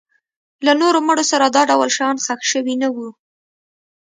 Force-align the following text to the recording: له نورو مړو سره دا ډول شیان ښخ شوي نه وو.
له 0.65 0.71
نورو 0.81 0.99
مړو 1.07 1.23
سره 1.31 1.45
دا 1.55 1.61
ډول 1.69 1.89
شیان 1.97 2.15
ښخ 2.25 2.39
شوي 2.51 2.75
نه 2.81 2.87
وو. 2.95 3.09